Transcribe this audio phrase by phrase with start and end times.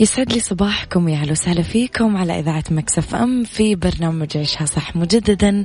[0.00, 4.96] يسعد لي صباحكم يا أهلا وسهلا فيكم على إذاعة Mix FM في برنامج عيشها صح
[4.96, 5.64] مجددا.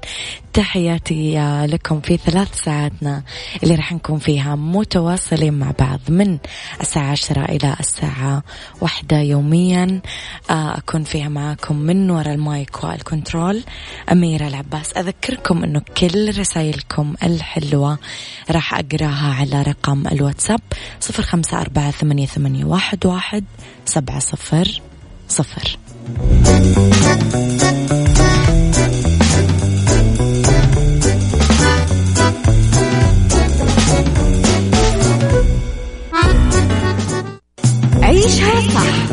[0.54, 3.24] تحياتي لكم في ثلاث ساعاتنا
[3.64, 6.38] اللي راح نكون فيها متواصلين مع بعض من
[6.82, 8.44] الساعة 10 إلى الساعة
[8.82, 10.02] واحدة يوميا.
[10.50, 13.64] آه، أكون فيها معاكم من وراء ال mic وال control.
[14.12, 17.98] أميرة العباس أذكركم إنه كل رسائلكم الحلوة
[18.52, 20.60] راح أقراها على رقم الواتساب
[21.00, 23.46] 054881
[23.86, 24.82] سبعة صفر
[25.28, 25.78] صفر
[38.02, 39.12] عيشها صح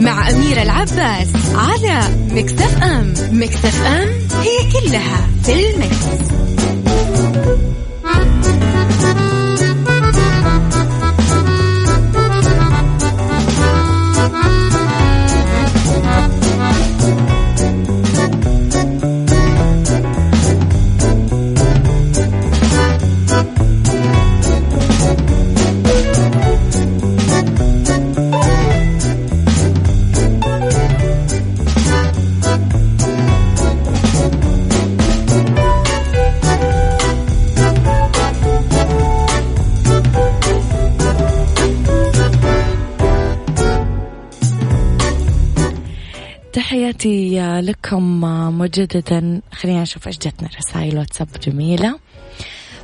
[0.00, 4.08] مع أميرة العباس على مكتف أم مكتف أم
[4.42, 6.28] هي كلها في المكس.
[46.98, 48.20] تحياتي لكم
[48.58, 51.98] مجددا خلينا نشوف إيش جتنا رسائل واتساب جميلة.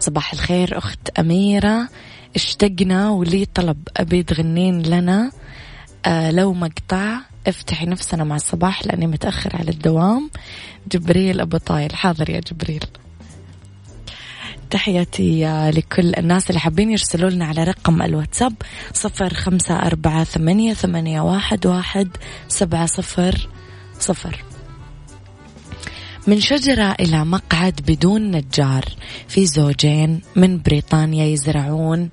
[0.01, 1.89] صباح الخير أخت أميرة.
[2.37, 5.31] اشتقنا ولي طلب أبي تغنين لنا.
[6.07, 10.31] آه لو مقطع افتحي نفسنا مع الصباح لأني متأخر على الدوام.
[10.93, 12.85] جبريل أبو طايل حاضر يا جبريل.
[14.71, 18.55] تحياتي لكل الناس اللي حابين يرسلوا لنا على رقم الواتساب
[18.93, 22.09] صفر خمسة أربعة ثمانية, ثمانية واحد, واحد
[22.49, 23.49] سبعة صفر
[24.00, 24.44] صفر.
[26.27, 28.84] من شجرة إلى مقعد بدون نجار
[29.28, 32.10] في زوجين من بريطانيا يزرعون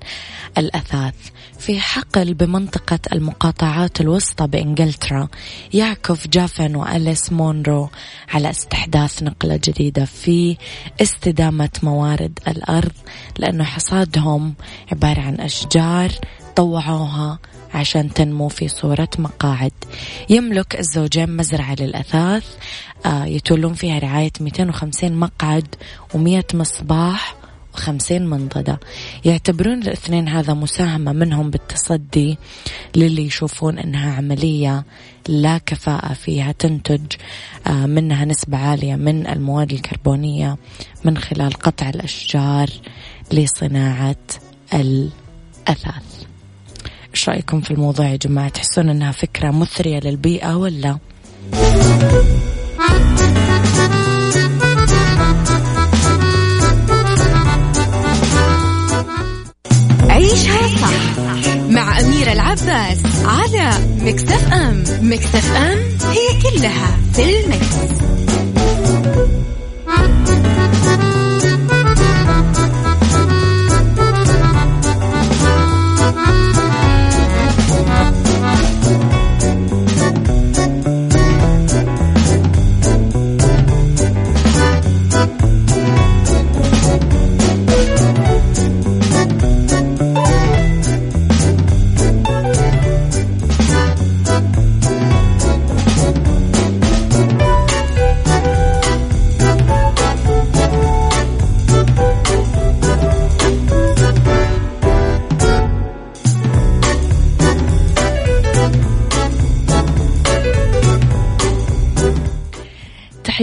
[0.58, 1.14] الأثاث.
[1.62, 5.28] في حقل بمنطقة المقاطعات الوسطى بإنجلترا
[5.74, 7.90] يعكف جافن وأليس مونرو
[8.28, 10.56] على استحداث نقلة جديدة في
[11.02, 12.92] استدامة موارد الأرض
[13.38, 14.54] لأنه حصادهم
[14.92, 16.12] عبارة عن أشجار
[16.56, 17.38] طوعوها
[17.74, 19.72] عشان تنمو في صورة مقاعد.
[20.30, 22.44] يملك الزوجين مزرعة للأثاث
[23.06, 25.74] آه، يتولون فيها رعاية 250 مقعد
[26.14, 27.34] و100 مصباح
[27.74, 28.80] وخمسين منضدة.
[29.24, 32.38] يعتبرون الاثنين هذا مساهمة منهم بالتصدي
[32.96, 34.84] للي يشوفون أنها عملية
[35.28, 37.12] لا كفاءة فيها تنتج
[37.66, 40.56] آه، منها نسبة عالية من المواد الكربونية
[41.04, 42.68] من خلال قطع الأشجار
[43.32, 44.16] لصناعة
[44.74, 46.21] الأثاث.
[47.14, 50.98] إيش رأيكم في الموضوع يا جماعة؟ تحسون إنها فكرة مثرية للبيئة ولا؟
[60.10, 61.18] عيشها صح
[61.70, 63.70] مع أميرة العباس على
[64.00, 64.84] مكتف أم.
[65.02, 65.78] مكتف أم
[66.10, 68.31] هي كلها في المكس.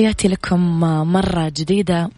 [0.09, 0.79] تحياتي لكم
[1.13, 2.09] مرة جديدة.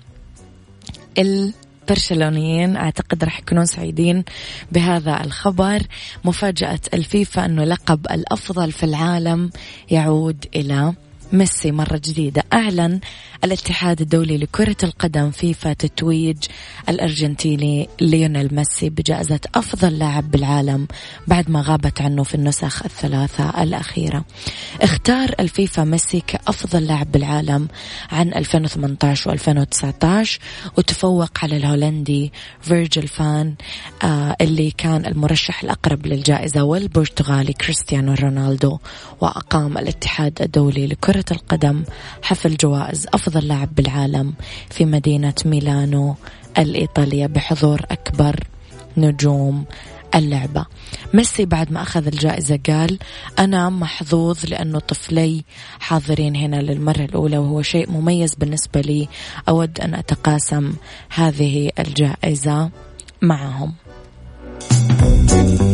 [1.17, 4.23] البرشلونيين أعتقد راح يكونون سعيدين
[4.71, 5.81] بهذا الخبر.
[6.25, 9.49] مفاجأة الفيفا أنه لقب الأفضل في العالم
[9.89, 10.93] يعود إلى
[11.33, 12.43] ميسي مرة جديدة.
[12.53, 12.99] أعلن
[13.43, 16.37] الاتحاد الدولي لكرة القدم فيفا تتويج
[16.89, 20.87] الأرجنتيني ليونيل ميسي بجائزة أفضل لاعب بالعالم
[21.27, 24.25] بعد ما غابت عنه في النسخ الثلاثة الأخيرة.
[24.81, 27.67] اختار الفيفا ميسي كأفضل لاعب بالعالم
[28.11, 30.39] عن 2018 و2019
[30.77, 33.55] وتفوق على الهولندي فيرجل فان
[34.03, 38.77] آه اللي كان المرشح الأقرب للجائزة والبرتغالي كريستيانو رونالدو
[39.21, 41.83] وأقام الاتحاد الدولي لكرة القدم
[42.23, 44.33] حفل جوائز أفضل أفضل لاعب بالعالم
[44.69, 46.15] في مدينة ميلانو
[46.57, 48.35] الإيطالية بحضور أكبر
[48.97, 49.65] نجوم
[50.15, 50.65] اللعبة.
[51.13, 52.99] ميسي بعد ما أخذ الجائزة قال
[53.39, 55.43] أنا محظوظ لأنه طفلي
[55.79, 59.07] حاضرين هنا للمرة الأولى وهو شيء مميز بالنسبة لي.
[59.49, 60.73] أود أن أتقاسم
[61.09, 62.69] هذه الجائزة
[63.21, 63.73] معهم.
[64.61, 65.70] عيش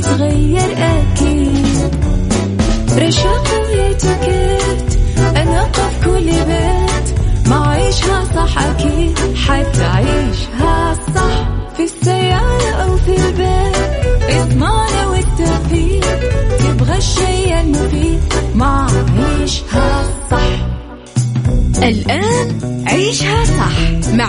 [0.00, 1.90] تتغير أكيد.
[2.98, 4.98] رشاق ويتوكيت
[5.36, 7.18] أنا قف كل بيت.
[7.46, 9.18] ما عيشها صح أكيد.
[9.36, 13.76] حتعيشها صح في السيارة أو في البيت.
[14.22, 16.06] إضمعنا والتوفيق.
[16.58, 18.20] تبغى الشيء المفيد.
[18.54, 18.86] ما
[19.18, 20.66] عيشها صح.
[21.82, 23.69] الآن عيشها صح.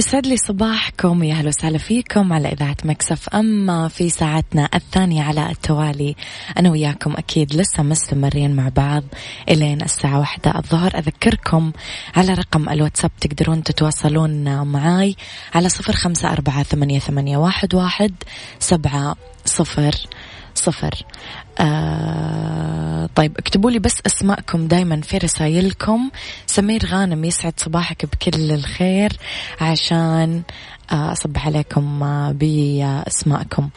[0.00, 3.88] يسعد لي صباحكم يا أهلا وسهلا فيكم على إذاعة Mix FM.
[3.88, 6.16] في ساعتنا الثانية على التوالي
[6.58, 9.02] أنا وياكم أكيد لسه مستمرين مع بعض
[9.48, 10.98] إلين الساعة واحدة الظهر.
[10.98, 11.72] أذكركم
[12.16, 15.16] على رقم الواتساب تقدرون تتواصلون معاي
[15.54, 18.14] على صفر خمسة أربعة ثمانية, ثمانية واحد, واحد
[18.58, 19.94] سبعة صفر
[20.54, 20.94] صفر.
[21.58, 26.10] آه طيب اكتبوا لي بس اسماءكم دايما في رسائلكم.
[26.46, 29.12] سمير غانم يسعد صباحك بكل الخير
[29.60, 30.42] عشان
[30.92, 33.68] أصبح عليكم آه، بأسماءكم.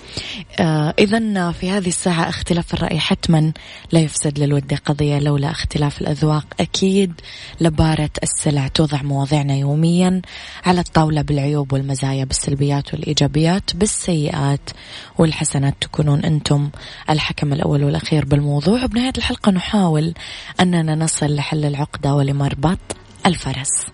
[0.59, 3.51] آه، إذا في هذه الساعة اختلاف الرأي حتما
[3.91, 7.13] لا يفسد للود قضية لولا اختلاف الأذواق أكيد
[7.61, 10.21] لبارة السلع توضع مواضيعنا يوميا
[10.65, 14.69] على الطاولة بالعيوب والمزايا بالسلبيات والإيجابيات بالسيئات
[15.17, 16.69] والحسنات تكونون أنتم
[17.09, 17.72] الحكم الأول.
[17.81, 20.13] والأخير بالموضوع وبنهاية الحلقة نحاول
[20.59, 22.79] أننا نصل لحل العقدة ولمربط
[23.25, 23.85] الفرس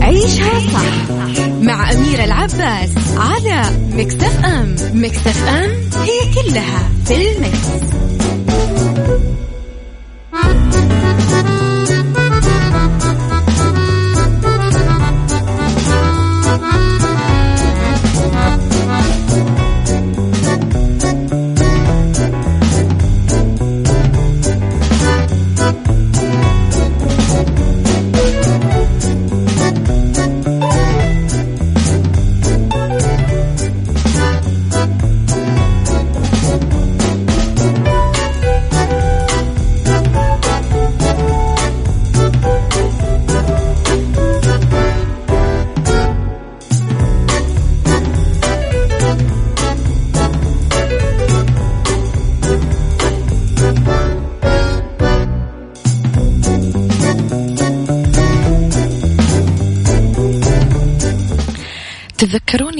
[0.00, 1.10] عيشها صح
[1.60, 5.70] مع أميرة العباس على مكتف أم مكتف أم
[6.02, 7.92] هي كلها في المكس.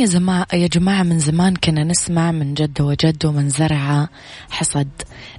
[0.02, 4.08] يا زما يا جماعة من زمان كنا نسمع من جد وجد ومن زرع
[4.50, 4.88] حصد.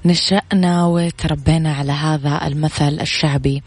[0.06, 3.64] نشأنا وتربينا على هذا المثل الشعبي.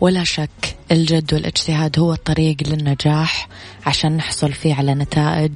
[0.00, 3.48] ولا شك الجد والاجتهاد هو الطريق للنجاح
[3.86, 5.52] عشان نحصل فيه على نتائج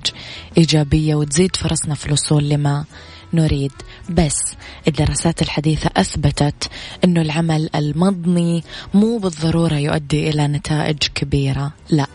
[0.59, 2.85] إيجابية وتزيد فرصنا في الوصول لما
[3.33, 3.73] نريد.
[4.11, 4.39] بس
[4.89, 6.71] الدراسات الحديثة أثبتت
[7.05, 11.73] أنه العمل المضني مو بالضرورة يؤدي إلى نتائج كبيرة.
[11.91, 12.07] لا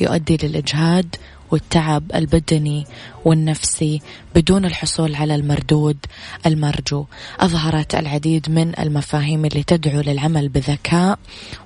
[0.00, 1.16] يؤدي للإجهاد
[1.52, 2.86] والتعب البدني
[3.24, 4.00] والنفسي
[4.34, 5.96] بدون الحصول على المردود
[6.46, 7.04] المرجو.
[7.40, 11.18] أظهرت العديد من المفاهيم اللي تدعو للعمل بذكاء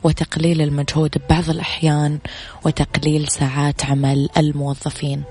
[0.05, 2.19] وتقليل المجهود ببعض الأحيان
[2.65, 5.23] وتقليل ساعات عمل الموظفين.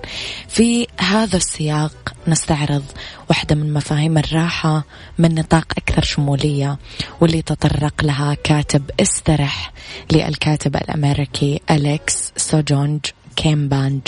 [0.47, 2.83] في هذا السياق نستعرض
[3.29, 4.83] واحدة من مفاهيم الراحة
[5.17, 6.77] من نطاق أكثر شمولية
[7.21, 9.74] واللي تطرق لها كاتب استرح
[10.12, 13.05] للكاتب الأمريكي أليكس سوجونج
[13.36, 14.01] كيم بانج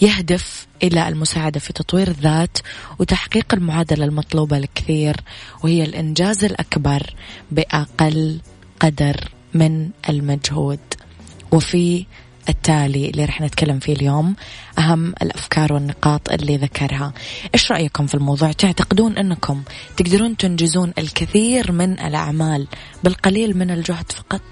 [0.00, 2.58] يهدف إلى المساعدة في تطوير الذات
[2.98, 5.16] وتحقيق المعادلة المطلوبة الكثير
[5.64, 7.14] وهي الإنجاز الأكبر
[7.50, 8.40] بأقل
[8.80, 10.80] قدر من المجهود.
[11.52, 12.06] وفي
[12.48, 14.36] التالي اللي رح نتكلم فيه اليوم
[14.78, 17.12] أهم الأفكار والنقاط اللي ذكرها.
[17.54, 19.62] إيش رأيكم في الموضوع؟ تعتقدون أنكم
[19.96, 22.66] تقدرون تنجزون الكثير من الأعمال
[23.04, 24.42] بالقليل من الجهد فقط؟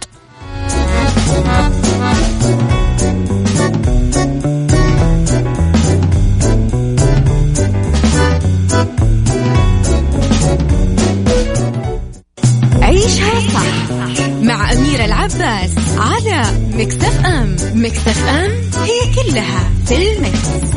[15.25, 16.43] العباس على
[16.75, 18.51] مكتف أم مكتف أم
[18.83, 20.75] هي كلها في المكس.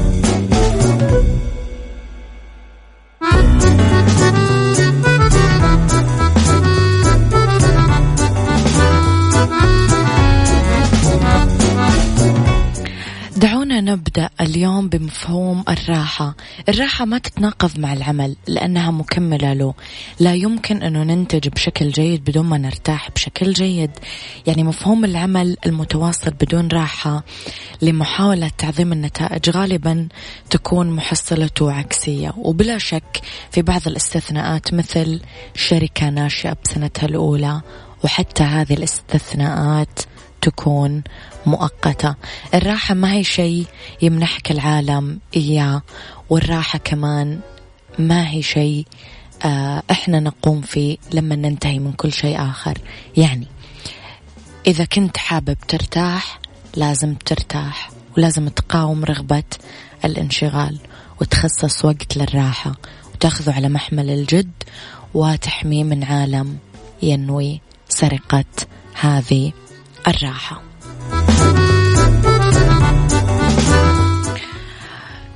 [13.81, 16.35] نبدأ اليوم بمفهوم الراحة.
[16.69, 19.73] الراحة ما تتناقض مع العمل لأنها مكملة له.
[20.19, 23.91] لا يمكن أنه ننتج بشكل جيد بدون ما نرتاح بشكل جيد.
[24.47, 27.23] يعني مفهوم العمل المتواصل بدون راحة
[27.81, 30.07] لمحاولة تعظيم النتائج غالبا
[30.49, 32.33] تكون محصلته عكسية.
[32.37, 35.21] وبلا شك في بعض الاستثناءات مثل
[35.55, 37.61] شركة ناشئة بسنتها الأولى
[38.03, 39.99] وحتى هذه الاستثناءات
[40.41, 41.03] تكون
[41.45, 42.15] مؤقتة.
[42.53, 43.65] الراحة ما هي شيء
[44.01, 45.81] يمنحك العالم إياه
[46.29, 47.39] والراحة كمان
[47.99, 48.85] ما هي شيء
[49.45, 52.77] آه إحنا نقوم فيه لما ننتهي من كل شيء آخر.
[53.17, 53.47] يعني
[54.67, 56.39] إذا كنت حابب ترتاح
[56.75, 59.43] لازم ترتاح ولازم تقاوم رغبة
[60.05, 60.79] الانشغال
[61.21, 62.75] وتخصص وقت للراحة
[63.13, 64.51] وتأخذه على محمل الجد
[65.13, 66.57] وتحميه من عالم
[67.01, 68.45] ينوي سرقة
[68.93, 69.51] هذه
[70.07, 70.61] الراحة.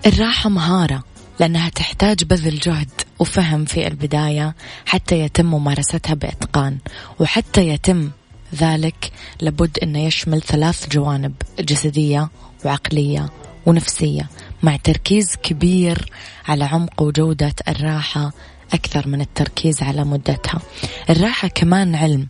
[0.05, 1.03] الراحة مهارة
[1.39, 2.89] لأنها تحتاج بذل جهد
[3.19, 6.77] وفهم في البداية حتى يتم ممارستها بإتقان
[7.19, 8.09] وحتى يتم
[8.55, 12.29] ذلك لابد أنه يشمل ثلاث جوانب جسدية
[12.65, 13.29] وعقلية
[13.65, 14.29] ونفسية
[14.63, 16.11] مع تركيز كبير
[16.47, 18.31] على عمق وجودة الراحة
[18.73, 20.61] أكثر من التركيز على مدتها.
[21.09, 22.27] الراحة كمان علم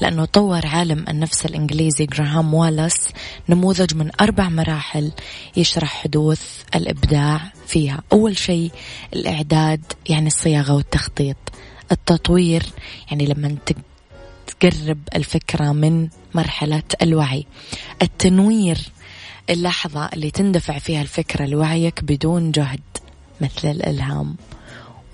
[0.00, 3.08] لأنه طور عالم النفس الإنجليزي جراهام والاس
[3.48, 5.12] نموذج من أربع مراحل
[5.56, 8.02] يشرح حدوث الإبداع فيها.
[8.12, 8.70] أول شيء
[9.14, 11.36] الإعداد يعني الصياغة والتخطيط.
[11.92, 12.62] التطوير
[13.10, 13.56] يعني لما
[14.46, 17.46] تقرب الفكرة من مرحلة الوعي.
[18.02, 18.78] التنوير
[19.50, 22.80] اللحظة اللي تندفع فيها الفكرة لوعيك بدون جهد
[23.40, 24.36] مثل الإلهام.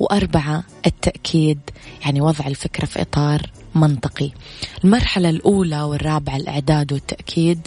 [0.01, 1.59] وأربعة التأكيد
[2.03, 3.43] يعني وضع الفكرة في إطار
[3.75, 4.31] منطقي.
[4.85, 7.67] المرحلة الأولى والرابعة الإعداد والتأكيد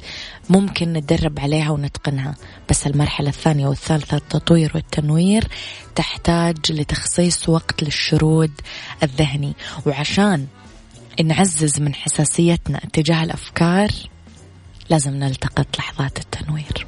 [0.50, 2.36] ممكن نتدرب عليها ونتقنها
[2.70, 5.48] بس المرحلة الثانية والثالثة التطوير والتنوير
[5.96, 8.52] تحتاج لتخصيص وقت للشرود
[9.04, 9.54] الذهني.
[9.86, 10.48] وعشان
[11.24, 13.90] نعزز من حساسيتنا تجاه الأفكار
[14.90, 16.88] لازم نلتقط لحظات التنوير.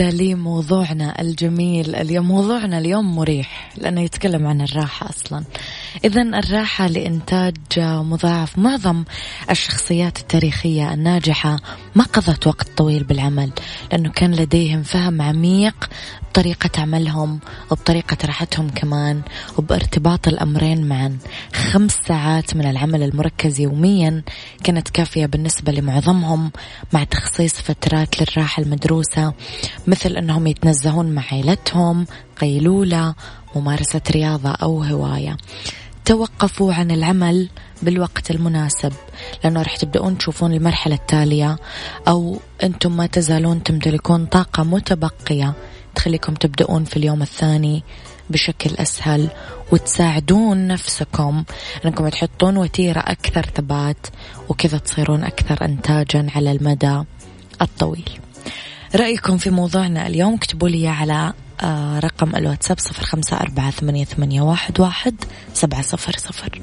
[0.00, 1.96] عودة لموضوعنا الجميل.
[1.96, 5.44] اليوم موضوعنا اليوم مريح لأنه يتكلم عن الراحة أصلا.
[6.04, 9.04] إذا الراحة لإنتاج مضاعف معظم
[9.50, 11.58] الشخصيات التاريخية الناجحة
[11.94, 13.50] ما قضت وقت طويل بالعمل
[13.92, 15.88] لأنه كان لديهم فهم عميق
[16.30, 17.38] بطريقة عملهم
[17.70, 19.22] وبطريقة راحتهم كمان
[19.58, 21.18] وبارتباط الأمرين معا.
[21.54, 24.22] خمس ساعات من العمل المركز يوميا
[24.64, 26.50] كانت كافية بالنسبة لمعظمهم
[26.92, 29.32] مع تخصيص فترات للراحة المدروسة
[29.86, 32.06] مثل أنهم يتنزهون مع عائلتهم
[32.40, 33.14] قيلولة
[33.56, 35.36] ممارسة رياضة أو هواية.
[36.04, 37.48] توقفوا عن العمل
[37.82, 38.92] بالوقت المناسب
[39.44, 41.56] لأنه راح تبدأون تشوفون المرحلة التالية
[42.08, 45.54] أو أنتم ما تزالون تمتلكون طاقة متبقية
[45.94, 47.82] تخليكم تبدأون في اليوم الثاني
[48.30, 49.28] بشكل أسهل
[49.72, 51.44] وتساعدون نفسكم
[51.84, 54.06] أنكم تحطون وتيرة أكثر ثبات
[54.48, 57.02] وكذا تصيرون أكثر إنتاجا على المدى
[57.62, 58.10] الطويل.
[58.94, 61.32] رأيكم في موضوعنا اليوم اكتبوا لي على
[62.04, 64.42] رقم الواتساب صفر خمسة أربعة ثمانية,
[64.78, 65.14] واحد
[65.54, 66.62] سبعة صفر صفر.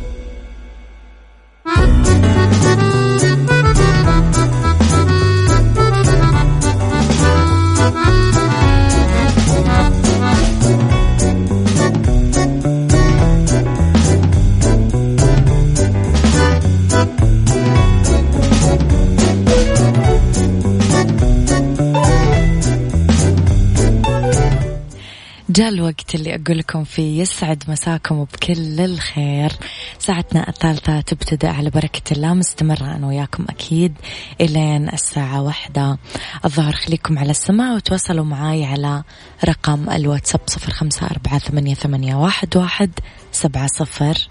[25.91, 29.51] الوقت اللي أقول لكم فيه يسعد مساكم بكل الخير.
[29.99, 33.93] ساعتنا الثالثة تبتدأ على بركة الله مستمرة أنا وياكم أكيد
[34.41, 35.97] إلين الساعة واحدة.
[36.45, 39.03] الظهر خليكم على السماع وتواصلوا معاي على
[39.45, 41.39] رقم الواتساب صفر خمسة أربعة
[41.73, 42.91] ثمانية واحد, واحد
[43.31, 44.27] سبعة صفر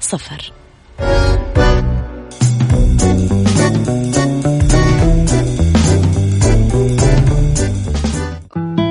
[0.00, 0.52] صفر.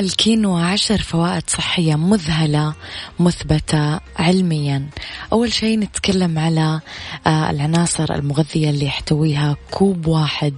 [0.00, 2.74] للكينوا عشر فوائد صحية مذهلة
[3.20, 4.86] مثبتة علميا.
[5.32, 6.80] أول شيء نتكلم على
[7.26, 10.54] آه، العناصر المغذية اللي يحتويها كوب واحد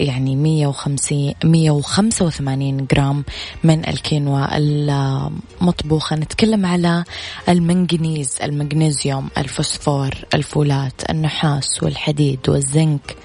[0.00, 3.24] يعني 150 185 جرام
[3.64, 6.16] من الكينوا المطبوخة.
[6.16, 7.04] نتكلم على
[7.48, 13.16] المنغنيز المغنيسيوم الفوسفور الفولات النحاس والحديد والزنك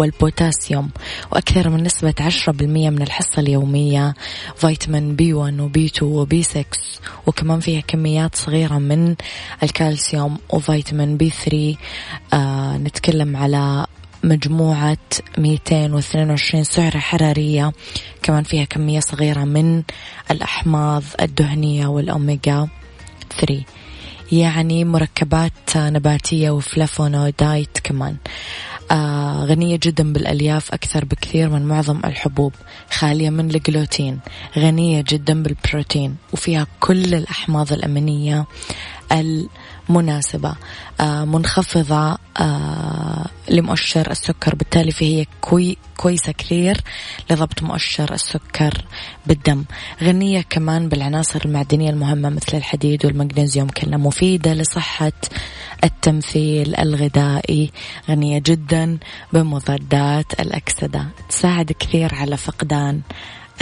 [0.00, 0.90] والبوتاسيوم
[1.32, 4.14] وأكثر من نسبة 10% من الحصة اليومية
[4.56, 6.64] فيتامين بي 1 وبي 2 وبي 6
[7.26, 9.14] وكمان فيها كميات صغيرة من
[9.62, 11.76] الكالسيوم وفيتامين بي 3
[12.32, 13.86] آه نتكلم على
[14.24, 14.98] مجموعة
[15.38, 17.72] 222 سعرة حرارية
[18.22, 19.82] كمان فيها كمية صغيرة من
[20.30, 22.68] الأحماض الدهنية والأوميجا
[23.40, 23.64] 3
[24.32, 28.16] يعني مركبات نباتية وفلافونويدات كمان.
[29.44, 32.52] غنية جدا بالألياف أكثر بكثير من معظم الحبوب
[32.90, 34.18] خالية من الجلوتين
[34.58, 38.46] غنية جدا بالبروتين وفيها كل الأحماض الأمينية
[39.90, 40.54] المناسبة
[41.00, 44.54] آه منخفضة آه لمؤشر السكر.
[44.54, 46.80] بالتالي فهي كوي كويسة كثير
[47.30, 48.84] لضبط مؤشر السكر
[49.26, 49.64] بالدم.
[50.02, 55.12] غنية كمان بالعناصر المعدنية المهمة مثل الحديد والمغنيسيوم كلها مفيدة لصحة
[55.84, 57.70] التمثيل الغذائي.
[58.08, 58.98] غنية جدا
[59.32, 61.06] بمضادات الأكسدة.
[61.28, 63.00] تساعد كثير على فقدان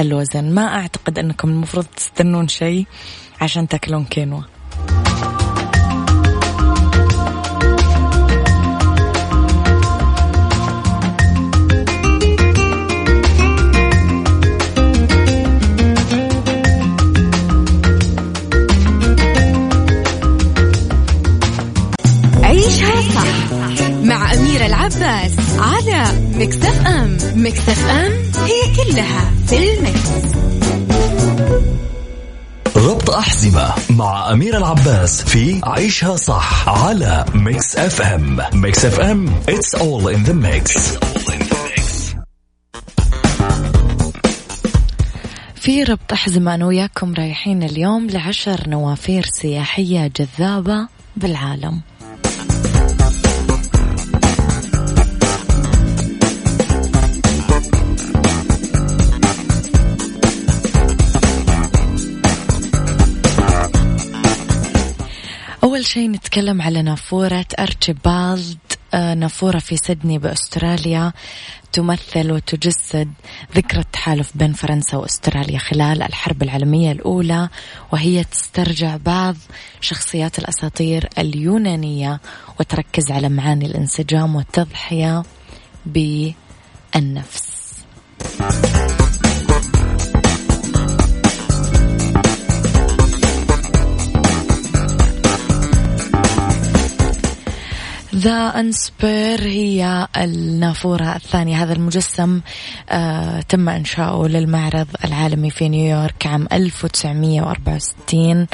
[0.00, 0.54] الوزن.
[0.54, 2.86] ما أعتقد أنكم المفروض تستنون شيء
[3.40, 4.57] عشان تأكلون كينوا.
[27.38, 30.08] ام مكتف ام هي كلها في المكس.
[32.76, 38.40] ربط أحزمة مع أمير العباس في عيشها صح على Mix FM.
[38.52, 40.98] Mix FM it's all in the mix.
[45.54, 51.80] في ربط أحزمة أنا وياكم رايحين اليوم لعشر نوافير سياحية جذابة بالعالم.
[65.88, 68.58] شيء نتكلم على نافورة أرشيبالد
[68.94, 71.12] آه، نافورة في سيدني بأستراليا
[71.72, 73.12] تمثل وتجسد
[73.56, 77.48] ذكرى التحالف بين فرنسا وأستراليا خلال الحرب العالمية الأولى
[77.92, 79.36] وهي تسترجع بعض
[79.80, 82.20] شخصيات الأساطير اليونانية
[82.60, 85.22] وتركز على معاني الانسجام والتضحية
[85.86, 87.48] بالنفس.
[98.18, 101.62] ذا أنسبير هي النافورة الثانية.
[101.62, 102.40] هذا المجسم
[102.90, 108.46] آه تم إنشاؤه للمعرض العالمي في نيويورك عام 1964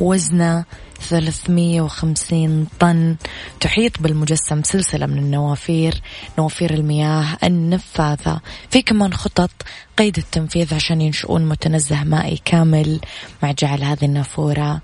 [0.00, 0.64] وزنه
[1.00, 3.16] 350 طن.
[3.60, 6.02] تحيط بالمجسم سلسلة من النوافير
[6.38, 8.40] نوافير المياه النفاذة.
[8.70, 9.50] في كمان خطط
[9.98, 13.00] قيد التنفيذ عشان ينشؤون متنزه مائي كامل.
[13.42, 14.80] مع جعل هذه النافورة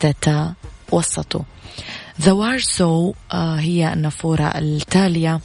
[0.00, 1.42] تتوسطوا
[2.20, 5.40] ذا وارسو آه، هي النافورة التالية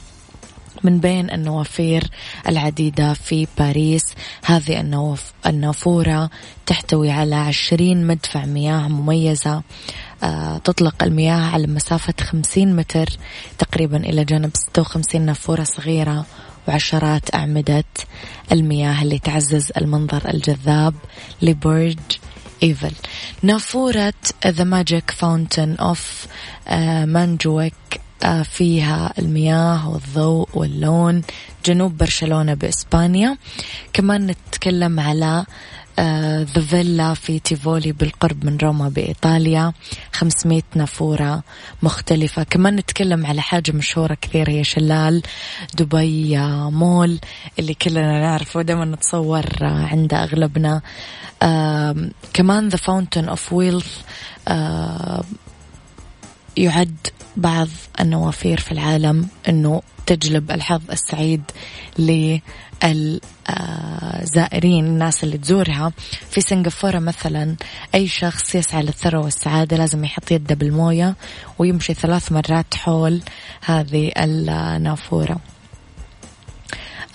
[0.82, 2.04] من بين النوافير
[2.48, 4.04] العديدة في باريس.
[4.44, 6.30] هذه النوف النافورة
[6.66, 9.62] تحتوي على عشرين مدفع مياه مميزة.
[10.22, 13.08] آه، تطلق المياه على مسافة خمسين متر
[13.58, 16.26] تقريبا إلى جانب ستة وخمسين نافورة صغيرة
[16.68, 17.84] وعشرات أعمدة
[18.52, 20.94] المياه اللي تعزز المنظر الجذاب.
[21.42, 21.98] لبرج
[22.62, 22.92] ايفل
[23.42, 24.14] نافورة
[24.46, 26.26] The Magic Fountain of
[27.04, 27.74] Montjuïc
[28.44, 31.22] فيها المياه والضوء واللون.
[31.64, 33.36] جنوب برشلونة بإسبانيا.
[33.92, 35.44] كمان نتكلم على
[36.54, 39.72] the villa في تيفولي بالقرب من روما بإيطاليا.
[40.12, 41.42] 500 نافورة
[41.82, 42.42] مختلفة.
[42.42, 45.22] كمان نتكلم على حاجة مشهورة كثير هي شلال
[45.74, 46.38] دبي
[46.70, 47.18] مول
[47.58, 48.62] اللي كلنا نعرفه.
[48.62, 50.74] دائما نتصور عند أغلبنا.
[50.74, 50.82] آه
[52.32, 53.96] كمان The Fountain of Wealth
[56.56, 56.96] يعد
[57.36, 57.68] بعض
[58.00, 61.42] النوافير في العالم إنه تجلب الحظ السعيد
[61.98, 63.22] للزائرين
[64.86, 65.92] الناس اللي تزورها.
[66.30, 67.56] في سنغافورة مثلا
[67.94, 71.14] أي شخص يسعى للثروة والسعادة لازم يحط يده بالموية
[71.58, 73.20] ويمشي ثلاث مرات حول
[73.64, 75.40] هذه النافورة.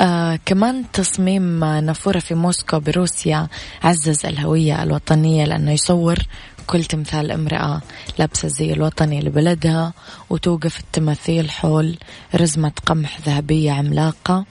[0.04, 3.48] آه كمان تصميم نافورة في موسكو بروسيا
[3.84, 6.18] عزز الهوية الوطنية لأنه يصور
[6.68, 7.82] كل تمثال امرأة
[8.20, 9.94] لابسة الزي الوطني لبلدها
[10.30, 11.98] وتوقف التماثيل حول
[12.36, 14.46] رزمة قمح ذهبية عملاقة.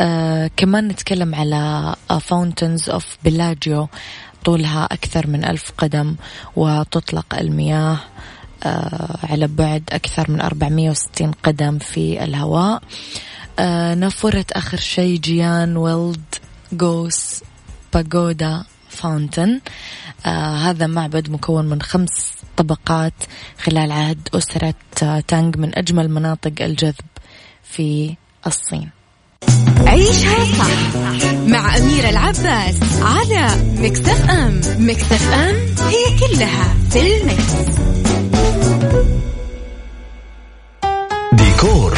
[0.00, 3.88] آه كمان نتكلم على Fountains of Bellagio
[4.44, 6.16] طولها أكثر من ألف قدم
[6.56, 7.98] وتطلق المياه
[8.64, 12.74] آه على بعد أكثر من 460 قدم في الهواء.
[12.74, 12.80] آه
[13.94, 16.34] نافورة آخر شيء جيان ويلد
[16.72, 17.42] جوس
[17.94, 19.60] باغودا فاونتن.
[20.26, 23.12] آه هذا معبد مكون من خمس طبقات
[23.62, 26.94] خلال عهد أسرة آه تانغ من أجمل مناطق الجذب
[27.62, 28.16] في
[28.46, 28.90] الصين.
[29.86, 30.96] عيشها صح
[31.46, 34.30] مع أميرة العباس على Mix FM.
[34.30, 37.52] Mix FM it's all in the mix.
[41.32, 41.97] ديكور.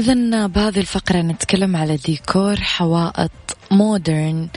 [0.00, 3.30] إذا بهذه الفقرة نتكلم على ديكور حوائط
[3.70, 4.48] modern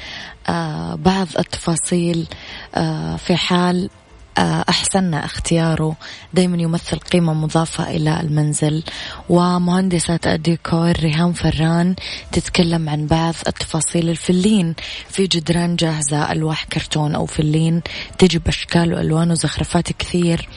[0.49, 2.27] آه بعض التفاصيل
[2.75, 3.89] آه في حال
[4.38, 5.95] آه أحسننا اختياره.
[6.34, 8.84] دايما يمثل قيمة مضافة إلى المنزل.
[9.29, 11.95] ومهندسة الديكور ريهام فران
[12.32, 14.75] تتكلم عن بعض التفاصيل الفلين.
[15.10, 17.82] في جدران جاهزة ألواح كرتون أو فلين
[18.17, 20.49] تجي بأشكال وألوان وزخرفات كثير.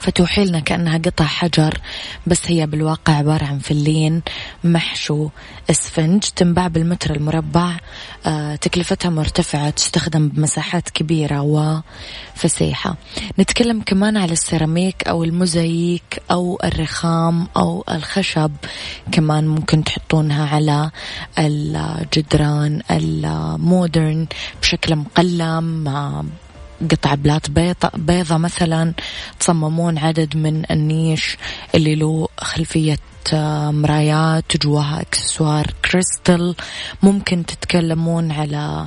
[0.00, 1.78] فتوحي لنا كأنها قطع حجر
[2.26, 4.22] بس هي بالواقع عبارة عن فلين
[4.64, 5.28] محشو
[5.70, 7.76] اسفنج تنباع بالمتر المربع.
[8.26, 11.40] آه، تكلفتها مرتفعة تستخدم بمساحات كبيرة
[12.36, 12.96] وفسيحة
[13.38, 18.52] نتكلم كمان على السيراميك أو الموزاييك أو الرخام أو الخشب.
[19.12, 20.90] كمان ممكن تحطونها على
[21.38, 24.26] الجدران المودرن
[24.62, 25.84] بشكل مقلم
[26.90, 28.94] قطع بلاط بيضة, بيضة مثلا
[29.40, 31.36] تصممون عدد من ال niche
[31.74, 32.98] اللي له خلفية
[33.70, 36.54] مرايات جواها أكسسوار كريستال.
[37.02, 38.86] ممكن تتكلمون على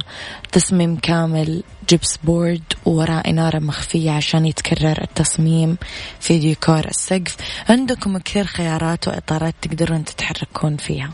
[0.52, 5.78] تصميم كامل جبس board ووراء إنارة مخفية عشان يتكرر التصميم
[6.20, 7.38] في ديكور السقف.
[7.70, 11.10] عندكم كثير خيارات وإطارات تقدرون تتحركون فيها.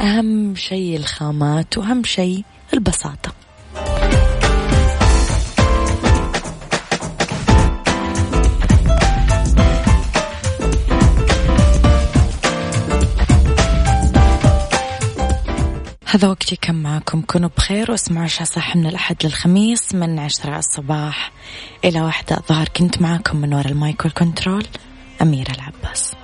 [0.00, 3.32] أهم شيء الخامات وأهم شيء البساطة.
[16.14, 17.22] هذا وقتي كم معكم.
[17.22, 21.32] كونوا بخير واسمعوا عشاء صح من الأحد للخميس من عشرة الصباح
[21.84, 22.68] إلى واحدة الظهر.
[22.68, 24.66] كنت معكم من وراء المايك والكنترول
[25.22, 26.14] أميرة العباس.